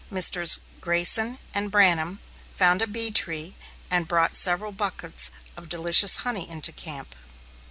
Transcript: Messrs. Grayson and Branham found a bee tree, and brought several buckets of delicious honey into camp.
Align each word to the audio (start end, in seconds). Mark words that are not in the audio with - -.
Messrs. 0.09 0.59
Grayson 0.79 1.37
and 1.53 1.69
Branham 1.69 2.21
found 2.55 2.81
a 2.81 2.87
bee 2.87 3.11
tree, 3.11 3.53
and 3.91 4.07
brought 4.07 4.35
several 4.35 4.71
buckets 4.71 5.29
of 5.55 5.69
delicious 5.69 6.15
honey 6.25 6.49
into 6.49 6.71
camp. 6.71 7.13